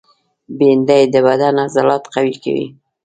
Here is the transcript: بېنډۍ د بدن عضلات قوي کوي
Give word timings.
بېنډۍ 0.57 1.03
د 1.13 1.15
بدن 1.27 1.55
عضلات 1.65 2.03
قوي 2.13 2.35
کوي 2.43 2.67